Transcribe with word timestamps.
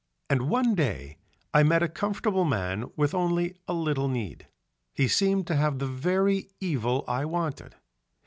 And 0.31 0.49
one 0.49 0.73
day 0.73 1.19
I 1.53 1.61
met 1.61 1.83
a 1.83 1.87
comfortable 1.87 2.43
man 2.43 2.89
with 2.95 3.13
only 3.13 3.57
a 3.67 3.75
little 3.75 4.07
need, 4.07 4.47
he 4.95 5.07
seemed 5.07 5.45
to 5.45 5.55
have 5.55 5.77
the 5.77 5.85
very 5.85 6.49
evil 6.59 7.05
I 7.07 7.23
wanted. 7.25 7.75